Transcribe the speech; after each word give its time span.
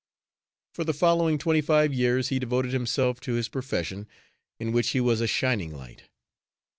For 0.73 0.83
the 0.83 0.95
following 0.95 1.37
twenty 1.37 1.61
five 1.61 1.93
years, 1.93 2.29
he 2.29 2.39
devoted 2.39 2.73
himself 2.73 3.19
to 3.19 3.33
his 3.33 3.47
profession, 3.47 4.07
in 4.59 4.71
which 4.71 4.89
he 4.89 4.99
was 4.99 5.21
a 5.21 5.27
shining 5.27 5.77
light. 5.77 6.09